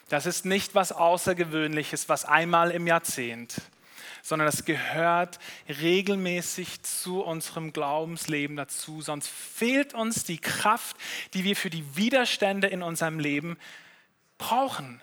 [0.10, 3.62] Das ist nicht was Außergewöhnliches, was einmal im Jahrzehnt,
[4.26, 5.38] sondern das gehört
[5.70, 9.04] regelmäßig zu unserem Glaubensleben dazu.
[9.04, 10.98] Sonst fehlt uns die Kraft,
[11.36, 13.56] die wir für die Widerstände in unserem Leben
[14.40, 15.00] brauchen.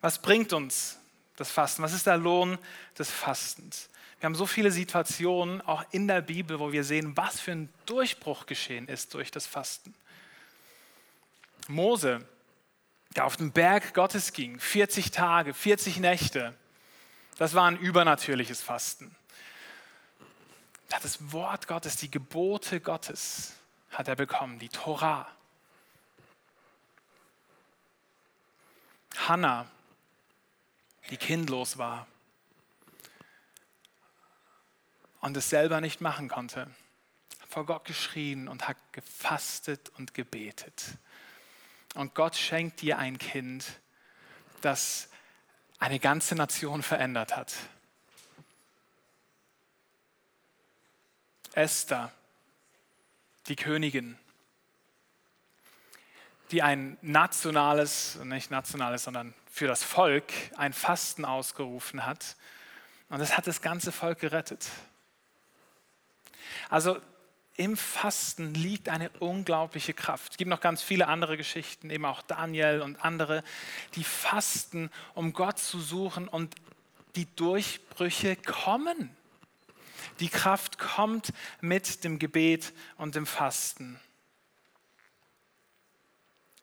[0.00, 0.98] Was bringt uns
[1.36, 1.82] das Fasten?
[1.82, 2.56] Was ist der Lohn
[2.98, 3.90] des Fastens?
[4.18, 7.68] Wir haben so viele Situationen, auch in der Bibel, wo wir sehen, was für ein
[7.84, 9.94] Durchbruch geschehen ist durch das Fasten.
[11.68, 12.26] Mose,
[13.16, 16.56] der auf den Berg Gottes ging, 40 Tage, 40 Nächte,
[17.38, 19.14] das war ein übernatürliches Fasten.
[20.88, 23.54] Das Wort Gottes, die Gebote Gottes
[23.90, 25.26] hat er bekommen, die Torah.
[29.16, 29.66] Hannah,
[31.10, 32.06] die kindlos war
[35.20, 36.70] und es selber nicht machen konnte,
[37.48, 40.98] vor Gott geschrien und hat gefastet und gebetet.
[41.94, 43.64] Und Gott schenkt dir ein Kind,
[44.60, 45.08] das
[45.78, 47.54] eine ganze Nation verändert hat.
[51.54, 52.12] Esther,
[53.48, 54.16] die Königin,
[56.50, 62.36] die ein nationales, nicht nationales, sondern für das Volk ein Fasten ausgerufen hat.
[63.10, 64.70] Und das hat das ganze Volk gerettet.
[66.70, 67.00] Also
[67.62, 70.32] im Fasten liegt eine unglaubliche Kraft.
[70.32, 73.44] Es gibt noch ganz viele andere Geschichten, eben auch Daniel und andere,
[73.94, 76.56] die fasten, um Gott zu suchen und
[77.14, 79.16] die Durchbrüche kommen.
[80.18, 84.00] Die Kraft kommt mit dem Gebet und dem Fasten.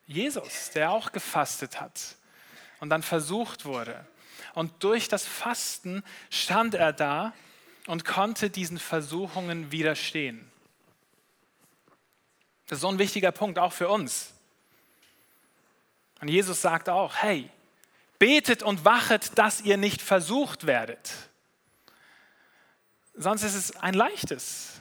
[0.06, 2.18] Jesus, der auch gefastet hat
[2.82, 4.06] und dann versucht wurde.
[4.54, 7.32] Und durch das Fasten stand er da
[7.88, 10.49] und konnte diesen Versuchungen widerstehen.
[12.70, 14.32] Das ist so ein wichtiger Punkt, auch für uns.
[16.22, 17.50] Und Jesus sagt auch, hey,
[18.20, 21.12] betet und wachet, dass ihr nicht versucht werdet.
[23.16, 24.80] sonst ist es ein leichtes,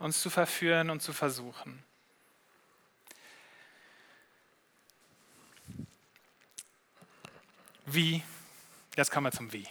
[0.00, 1.80] uns zu verführen und zu versuchen.
[7.84, 8.24] Wie?
[8.96, 9.68] Jetzt kommen wir zum Wie.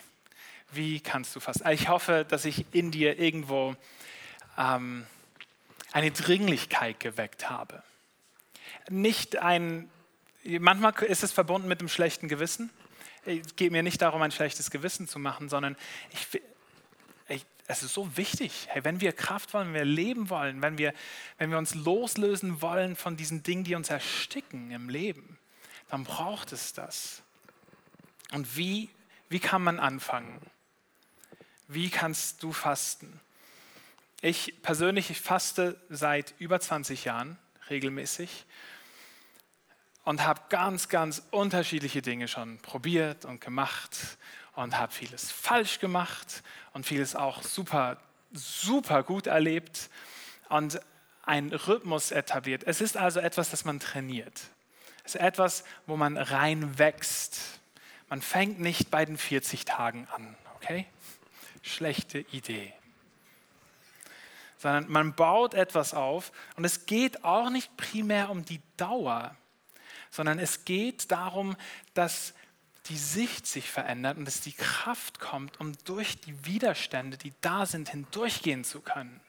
[0.72, 1.68] Wie kannst du fasten?
[1.68, 3.76] Ich hoffe, dass ich in dir irgendwo
[4.58, 5.06] ähm,
[5.96, 7.82] eine Dringlichkeit geweckt habe.
[8.90, 9.90] Nicht ein,
[10.44, 12.70] manchmal ist es verbunden mit einem schlechten Gewissen.
[13.26, 15.78] Es geht mir nicht darum, ein schlechtes Gewissen zu machen, sondern
[16.12, 16.42] ich,
[17.30, 20.78] ich, es ist so wichtig, hey, wenn wir Kraft wollen, wenn wir leben wollen, wenn
[20.78, 20.94] wir,
[21.38, 25.38] wenn wir uns loslösen wollen von diesen Dingen, die uns ersticken im Leben,
[25.88, 27.24] dann braucht es das.
[28.34, 28.90] Und wie,
[29.30, 30.42] wie kann man anfangen?
[31.70, 33.22] Wie kannst du fasten?
[34.26, 37.38] Ich persönlich ich faste seit über 20 Jahren
[37.70, 38.48] regelmäßig
[40.04, 44.18] und habe ganz, ganz unterschiedliche Dinge schon probiert und gemacht
[44.56, 46.42] und habe vieles falsch gemacht
[46.74, 48.02] und vieles auch super,
[48.34, 49.92] super gut erlebt
[50.50, 50.82] und
[51.22, 52.64] einen Rhythmus etabliert.
[52.66, 54.42] Es ist also etwas, das man trainiert.
[55.04, 57.60] Es ist etwas, wo man reinwächst.
[58.10, 60.88] Man fängt nicht bei den 40 Tagen an, okay?
[61.62, 62.74] Schlechte Idee.
[64.66, 69.36] Sondern man baut etwas auf und es geht auch nicht primär um die Dauer,
[70.10, 71.56] sondern es geht darum,
[71.94, 72.34] dass
[72.88, 77.68] die Sicht sich verändert und dass die Kraft kommt, um durch die Widerstände, die da
[77.68, 79.22] sind, hindurchgehen zu können.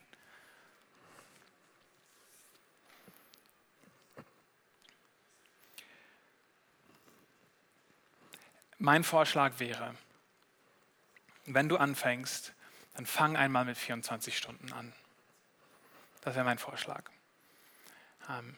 [8.79, 9.93] Mein Vorschlag wäre,
[11.45, 12.55] wenn du anfängst,
[12.95, 14.93] dann fang einmal mit 24 Stunden an.
[16.27, 17.05] Das wäre mein Vorschlag.
[18.29, 18.57] Ähm,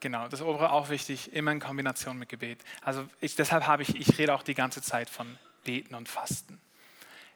[0.00, 2.64] genau, das obere auch wichtig, immer in Kombination mit Gebet.
[2.80, 6.58] Also ich, deshalb habe ich, ich rede auch die ganze Zeit von Beten und Fasten.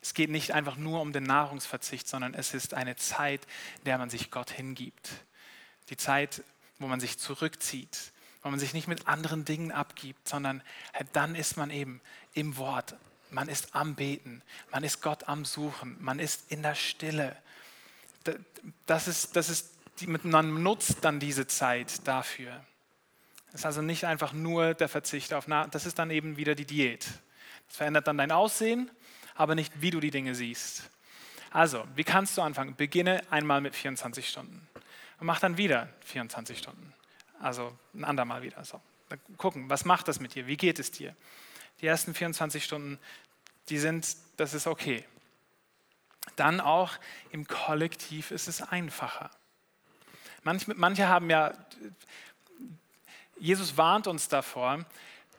[0.00, 3.46] Es geht nicht einfach nur um den Nahrungsverzicht, sondern es ist eine Zeit,
[3.80, 5.10] in der man sich Gott hingibt.
[5.90, 6.42] Die Zeit,
[6.78, 8.12] wo man sich zurückzieht,
[8.42, 10.62] wo man sich nicht mit anderen Dingen abgibt, sondern
[11.12, 12.00] dann ist man eben
[12.32, 12.96] im Wort,
[13.30, 17.36] man ist am Beten, man ist Gott am Suchen, man ist in der Stille.
[18.86, 19.74] Das ist, das ist,
[20.06, 22.64] man nutzt dann diese Zeit dafür.
[23.48, 26.54] Es ist also nicht einfach nur der Verzicht auf Nahrung, das ist dann eben wieder
[26.54, 27.06] die Diät.
[27.68, 28.90] Das verändert dann dein Aussehen,
[29.34, 30.90] aber nicht, wie du die Dinge siehst.
[31.50, 32.76] Also, wie kannst du anfangen?
[32.76, 34.68] Beginne einmal mit 24 Stunden
[35.20, 36.92] und mach dann wieder 24 Stunden.
[37.40, 38.64] Also ein andermal wieder.
[38.64, 38.80] So.
[39.36, 40.46] Gucken, was macht das mit dir?
[40.46, 41.14] Wie geht es dir?
[41.80, 42.98] Die ersten 24 Stunden,
[43.68, 45.04] die sind, das ist okay.
[46.36, 46.92] Dann auch
[47.30, 49.30] im Kollektiv ist es einfacher.
[50.42, 51.52] Manche, manche haben ja,
[53.38, 54.84] Jesus warnt uns davor,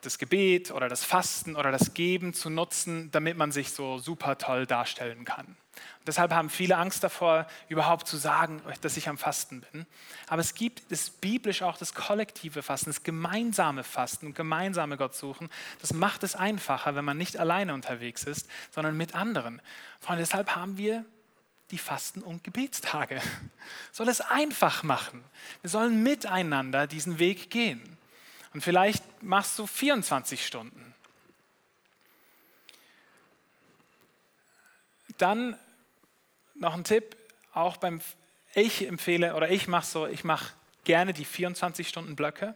[0.02, 4.38] das Gebet oder das Fasten oder das Geben zu nutzen, damit man sich so super
[4.38, 5.58] toll darstellen kann.
[6.00, 9.86] Und deshalb haben viele Angst davor, überhaupt zu sagen, dass ich am Fasten bin.
[10.28, 15.16] Aber es gibt es biblisch auch das kollektive Fasten, das gemeinsame Fasten und gemeinsame Gott
[15.16, 15.50] suchen.
[15.82, 19.62] Das macht es einfacher, wenn man nicht alleine unterwegs ist, sondern mit anderen.
[20.00, 21.06] Freunde, deshalb haben wir
[21.72, 23.22] die Fasten- und Gebetstage.
[23.92, 25.24] Soll es einfach machen.
[25.62, 27.98] Wir sollen miteinander diesen Weg gehen.
[28.54, 30.90] Und vielleicht machst du 24 Stunden.
[35.18, 35.58] Dann
[36.60, 37.16] noch ein Tipp,
[37.54, 38.02] auch beim,
[38.54, 42.56] ich empfehle oder ich mache so, ich mache gerne die 24 Stunden Blöcke,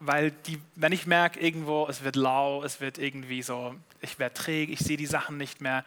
[0.00, 4.34] weil die, wenn ich merke irgendwo, es wird lau, es wird irgendwie so, ich werde
[4.34, 5.84] träge, ich sehe die Sachen nicht mehr,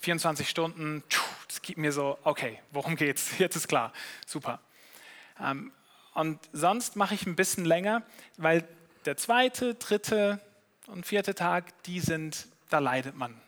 [0.00, 1.02] 24 Stunden,
[1.48, 3.32] das gibt mir so, okay, worum geht's?
[3.38, 3.92] Jetzt ist klar,
[4.26, 4.60] super.
[5.40, 5.72] Ähm,
[6.14, 8.02] und sonst mache ich ein bisschen länger,
[8.36, 8.66] weil
[9.04, 10.40] der zweite, dritte
[10.86, 13.40] und vierte Tag, die sind, da leidet man.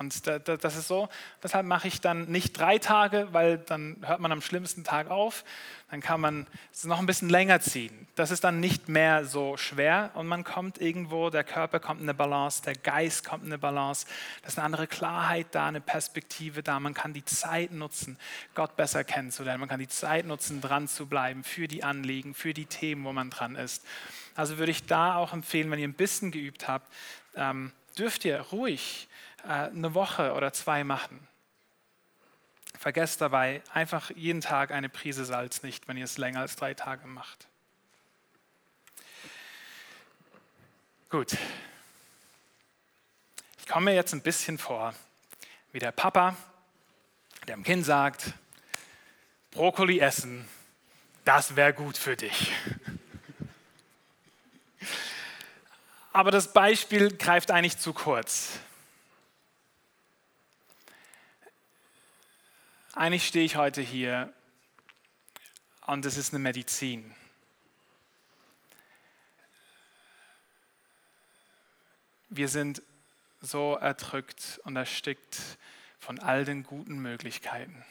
[0.00, 1.10] Und das ist so,
[1.42, 5.44] deshalb mache ich dann nicht drei Tage, weil dann hört man am schlimmsten Tag auf.
[5.90, 8.08] Dann kann man es noch ein bisschen länger ziehen.
[8.14, 12.06] Das ist dann nicht mehr so schwer und man kommt irgendwo, der Körper kommt in
[12.06, 14.06] eine Balance, der Geist kommt in eine Balance.
[14.40, 16.80] Das ist eine andere Klarheit da, eine Perspektive da.
[16.80, 18.16] Man kann die Zeit nutzen,
[18.54, 19.60] Gott besser kennenzulernen.
[19.60, 23.12] Man kann die Zeit nutzen, dran zu bleiben für die Anliegen, für die Themen, wo
[23.12, 23.84] man dran ist.
[24.34, 26.90] Also würde ich da auch empfehlen, wenn ihr ein bisschen geübt habt,
[27.36, 29.09] ähm, dürft ihr ruhig
[29.44, 31.26] eine Woche oder zwei machen.
[32.78, 36.72] Vergesst dabei einfach jeden Tag eine Prise Salz nicht, wenn ihr es länger als drei
[36.74, 37.46] Tage macht.
[41.10, 41.36] Gut.
[43.58, 44.94] Ich komme mir jetzt ein bisschen vor
[45.72, 46.36] wie der Papa,
[47.46, 48.32] der dem Kind sagt,
[49.50, 50.48] Brokkoli essen,
[51.24, 52.52] das wäre gut für dich.
[56.12, 58.58] Aber das Beispiel greift eigentlich zu kurz.
[62.94, 64.32] Eigentlich stehe ich heute hier
[65.86, 67.14] und es ist eine Medizin.
[72.30, 72.82] Wir sind
[73.40, 75.40] so erdrückt und erstickt
[76.00, 77.84] von all den guten Möglichkeiten.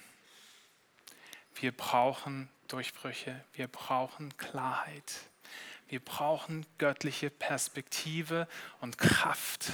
[1.55, 5.13] Wir brauchen Durchbrüche, wir brauchen Klarheit,
[5.87, 8.49] wir brauchen göttliche Perspektive
[8.81, 9.71] und Kraft.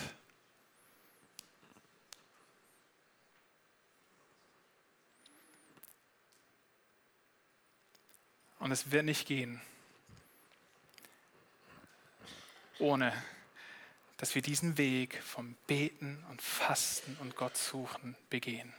[8.66, 9.61] Und es wird nicht gehen,
[12.80, 13.13] ohne
[14.18, 18.74] dass wir diesen Weg vom Beten und Fasten und Gott suchen begehen.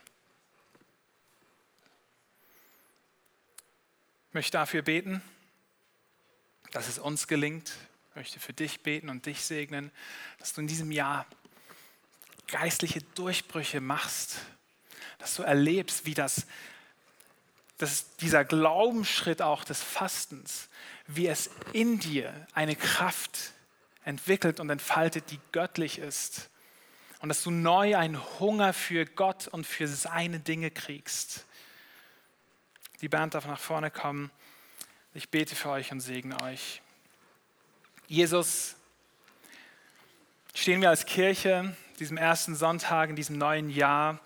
[4.26, 5.22] Ich möchte dafür beten,
[6.72, 7.72] dass es uns gelingt.
[8.10, 9.92] Ich möchte für dich beten und dich segnen,
[10.40, 11.26] dass du in diesem Jahr
[12.48, 14.40] geistliche Durchbrüche machst,
[15.18, 16.48] dass du erlebst, wie das,
[17.78, 20.68] dass dieser Glaubensschritt auch des Fastens,
[21.06, 23.52] wie es in dir eine Kraft
[24.04, 26.48] entwickelt und entfaltet, die göttlich ist.
[27.20, 31.44] Und dass du neu einen Hunger für Gott und für seine Dinge kriegst.
[33.00, 34.30] Die Band darf nach vorne kommen.
[35.12, 36.82] Ich bete für euch und segne euch.
[38.06, 38.76] Jesus,
[40.54, 44.20] stehen wir als Kirche diesem ersten Sonntag in diesem neuen Jahr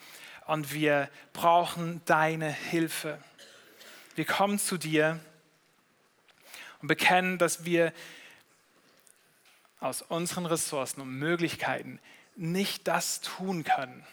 [0.47, 3.19] und wir brauchen deine Hilfe.
[4.21, 5.19] Wir kommen zu dir
[6.83, 7.91] und bekennen, dass wir
[9.81, 11.99] aus unseren Ressourcen und Möglichkeiten
[12.37, 14.05] nicht das tun können,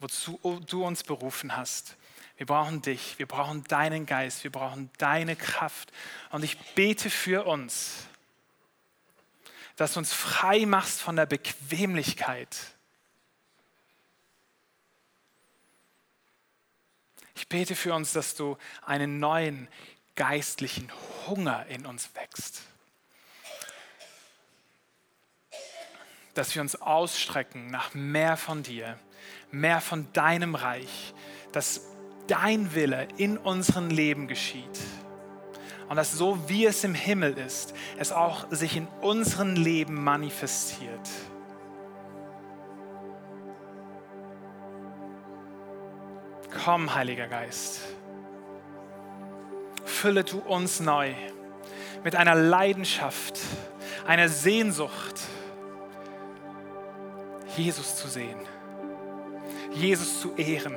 [0.00, 1.96] wozu du uns berufen hast.
[2.36, 5.92] Wir brauchen dich, wir brauchen deinen Geist, wir brauchen deine Kraft.
[6.28, 8.06] Und ich bete für uns,
[9.76, 12.54] dass du uns frei machst von der Bequemlichkeit.
[17.38, 19.68] Ich bete für uns, dass du einen neuen
[20.16, 20.90] geistlichen
[21.26, 22.62] Hunger in uns wächst.
[26.38, 28.96] dass wir uns ausstrecken nach mehr von dir,
[29.50, 31.12] mehr von deinem Reich,
[31.50, 31.80] dass
[32.28, 34.78] dein Wille in unserem Leben geschieht.
[35.88, 41.08] Und dass so wie es im Himmel ist, es auch sich in unserem Leben manifestiert.
[46.50, 47.80] Komm, Heiliger Geist,
[49.84, 51.12] fülle du uns neu
[52.04, 53.38] mit einer Leidenschaft,
[54.06, 55.20] einer Sehnsucht,
[57.56, 58.38] Jesus zu sehen,
[59.72, 60.76] Jesus zu ehren,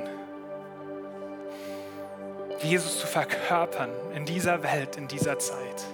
[2.62, 5.84] Jesus zu verkörpern in dieser Welt, in dieser Zeit.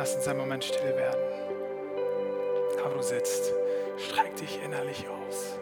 [0.00, 1.20] Lass uns einen Moment still werden
[2.82, 3.52] wo du sitzt,
[3.98, 5.58] streck dich innerlich aus.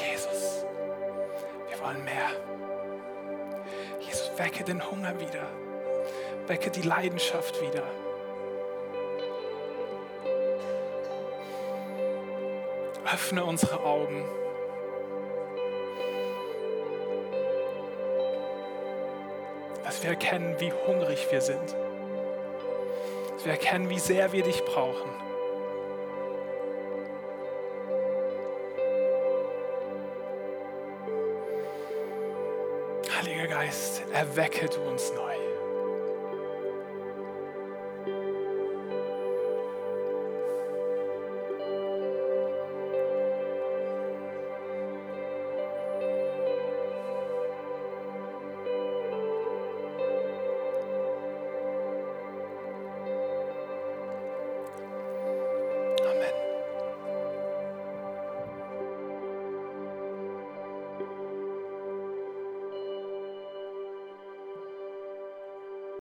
[0.00, 0.64] Jesus,
[1.68, 2.30] wir wollen mehr.
[3.98, 5.48] Jesus, wecke den Hunger wieder.
[6.46, 7.82] Wecke die Leidenschaft wieder.
[13.12, 14.24] Öffne unsere Augen.
[19.82, 21.74] Dass wir erkennen, wie hungrig wir sind
[23.48, 25.10] wir erkennen, wie sehr wir dich brauchen.
[33.16, 35.47] Heiliger Geist, erwecke du uns neu.